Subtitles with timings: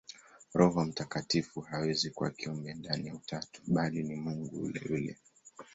[0.53, 5.17] Roho Mtakatifu hawezi kuwa kiumbe ndani ya Utatu, bali ni Mungu yule yule.